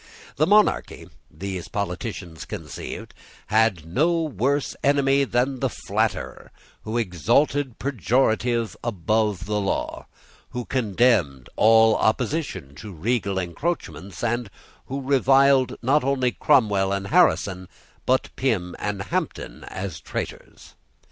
The 0.37 0.47
monarchy, 0.47 1.11
these 1.29 1.67
politicians 1.67 2.45
conceived, 2.45 3.13
had 3.53 3.85
no 3.85 4.23
worse 4.23 4.75
enemy 4.83 5.25
than 5.25 5.59
the 5.59 5.69
flatterer 5.69 6.51
who 6.81 6.97
exalted 6.97 7.77
prerogative 7.77 8.75
above 8.83 9.45
the 9.45 9.59
law, 9.61 10.07
who 10.49 10.65
condemned 10.65 11.49
all 11.55 11.95
opposition 11.97 12.73
to 12.77 12.91
regal 12.91 13.37
encroachments, 13.37 14.23
and 14.23 14.49
who 14.87 15.01
reviled, 15.01 15.77
not 15.83 16.03
only 16.03 16.31
Cromwell 16.31 16.91
and 16.91 17.09
Harrison, 17.09 17.69
but 18.07 18.35
Pym 18.35 18.75
and 18.79 19.03
Hampden, 19.03 19.65
as 19.65 19.99
traitors. 19.99 20.73